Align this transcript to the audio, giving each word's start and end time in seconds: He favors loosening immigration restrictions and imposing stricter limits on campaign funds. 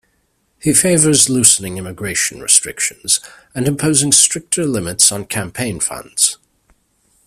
He 0.59 0.73
favors 0.73 1.29
loosening 1.29 1.77
immigration 1.77 2.41
restrictions 2.41 3.19
and 3.53 3.67
imposing 3.67 4.11
stricter 4.13 4.65
limits 4.65 5.11
on 5.11 5.25
campaign 5.27 5.79
funds. 5.79 6.39